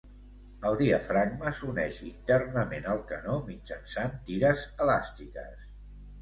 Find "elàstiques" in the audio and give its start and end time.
4.87-5.71